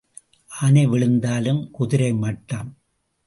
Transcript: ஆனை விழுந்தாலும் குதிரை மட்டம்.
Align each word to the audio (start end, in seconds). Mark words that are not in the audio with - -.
ஆனை 0.61 0.85
விழுந்தாலும் 0.85 1.71
குதிரை 1.71 2.13
மட்டம். 2.13 2.69